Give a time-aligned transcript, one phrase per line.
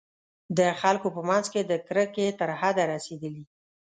[0.57, 3.43] د خلکو په منځ کې د کرکې تر حده رسېدلي.